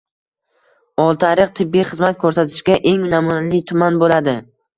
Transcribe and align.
Oltiariq 1.03 1.51
tibbiy 1.59 1.85
xizmat 1.89 2.17
ko‘rsatishda 2.25 2.79
eng 2.93 3.05
namunali 3.13 3.61
tuman 3.71 4.03
bo‘ladi 4.07 4.37